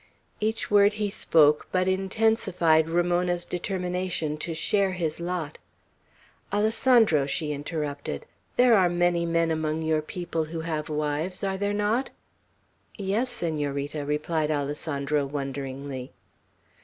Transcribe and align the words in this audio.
Each 0.39 0.71
word 0.71 0.93
he 0.93 1.11
spoke 1.11 1.67
but 1.71 1.87
intensified 1.87 2.89
Ramona's 2.89 3.45
determination 3.45 4.35
to 4.37 4.55
share 4.55 4.93
his 4.93 5.19
lot. 5.19 5.59
"Alessandro," 6.51 7.27
she 7.27 7.51
interrupted, 7.51 8.25
"there 8.55 8.73
are 8.73 8.89
many 8.89 9.27
men 9.27 9.51
among 9.51 9.83
your 9.83 10.01
people 10.01 10.45
who 10.45 10.61
have 10.61 10.89
wives, 10.89 11.43
are 11.43 11.55
there 11.55 11.71
not?" 11.71 12.09
"Yes, 12.97 13.29
Senorita!" 13.29 14.03
replied 14.03 14.49
Alessandro, 14.49 15.23
wonderingly. 15.27 16.11